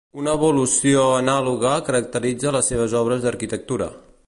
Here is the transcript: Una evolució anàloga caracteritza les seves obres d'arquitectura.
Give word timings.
Una 0.19 0.31
evolució 0.39 1.03
anàloga 1.17 1.75
caracteritza 1.91 2.55
les 2.57 2.73
seves 2.73 2.99
obres 3.03 3.25
d'arquitectura. 3.27 3.93